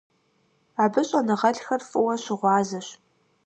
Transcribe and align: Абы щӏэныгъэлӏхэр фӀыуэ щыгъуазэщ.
Абы 0.83 1.01
щӏэныгъэлӏхэр 1.07 1.81
фӀыуэ 1.89 2.15
щыгъуазэщ. 2.23 2.87